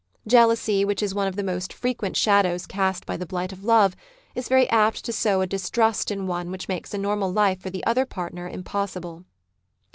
Jealousy, 0.25 0.83
which 0.83 1.03
is 1.03 1.13
one 1.13 1.27
of 1.27 1.35
the 1.35 1.43
most 1.43 1.71
frequent 1.71 2.17
shadows 2.17 2.65
cast 2.65 3.05
by 3.05 3.15
the 3.17 3.25
blight 3.27 3.51
of 3.53 3.63
love, 3.63 3.95
is 4.33 4.47
very 4.49 4.67
apt 4.71 5.05
to 5.05 5.13
sow 5.13 5.41
a 5.41 5.45
distrust 5.45 6.09
in 6.09 6.25
one 6.25 6.49
which 6.49 6.67
makes 6.67 6.91
a 6.95 6.97
normal 6.97 7.31
life 7.31 7.59
for 7.59 7.69
the 7.69 7.85
other 7.85 8.03
partner 8.07 8.49
impossible. 8.49 9.25